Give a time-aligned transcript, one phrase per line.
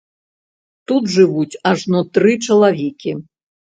[0.91, 3.11] Тут жывуць ажно тры чалавекі.